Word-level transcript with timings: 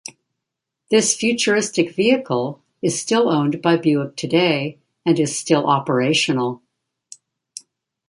This 0.89 1.15
futuristic 1.15 1.93
vehicle 1.93 2.63
is 2.81 2.99
still 2.99 3.29
owned 3.29 3.61
by 3.61 3.77
Buick 3.77 4.15
today, 4.15 4.79
and 5.05 5.19
is 5.19 5.37
still 5.37 5.67
operational. 5.67 6.63